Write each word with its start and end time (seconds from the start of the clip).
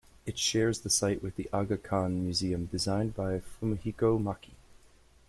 It 0.25 0.39
shares 0.39 0.79
the 0.81 0.89
site 0.89 1.21
with 1.21 1.35
the 1.35 1.47
Aga 1.53 1.77
Khan 1.77 2.23
Museum 2.23 2.65
designed 2.65 3.15
by 3.15 3.37
Fumihiko 3.39 4.19
Maki. 4.19 4.55